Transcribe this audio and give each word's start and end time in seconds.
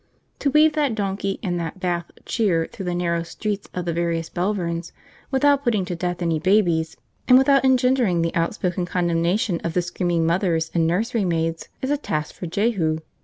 To 0.39 0.49
weave 0.49 0.73
that 0.73 0.95
donkey 0.95 1.39
and 1.43 1.59
that 1.59 1.79
Bath 1.79 2.09
'cheer' 2.25 2.65
through 2.71 2.85
the 2.85 2.95
narrow 2.95 3.21
streets 3.21 3.69
of 3.75 3.85
the 3.85 3.93
various 3.93 4.31
Belverns 4.31 4.93
without 5.29 5.63
putting 5.63 5.85
to 5.85 5.95
death 5.95 6.23
any 6.23 6.39
babies, 6.39 6.97
and 7.27 7.37
without 7.37 7.63
engendering 7.63 8.23
the 8.23 8.33
outspoken 8.33 8.87
condemnation 8.87 9.61
of 9.63 9.75
the 9.75 9.83
screaming 9.83 10.25
mothers 10.25 10.71
and 10.73 10.89
nurserymaids, 10.89 11.67
is 11.83 11.91
a 11.91 11.97
task 11.97 12.33
for 12.33 12.45
a 12.45 12.47
Jehu. 12.47 13.01